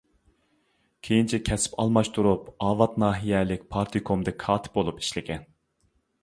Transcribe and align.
كېيىنچە 1.07 1.39
كەسىپ 1.49 1.75
ئالماشتۇرۇپ 1.83 2.47
ئاۋات 2.69 2.97
ناھىيەلىك 3.05 3.69
پارتكومدا 3.77 4.35
كاتىپ 4.47 4.81
بولۇپ 4.81 5.05
ئىشلىگەن. 5.05 5.47